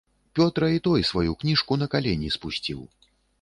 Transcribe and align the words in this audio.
Пётра 0.37 0.69
і 0.75 0.79
той 0.87 1.03
сваю 1.09 1.35
кніжку 1.43 1.79
на 1.83 1.89
калені 1.93 2.33
спусціў. 2.37 2.81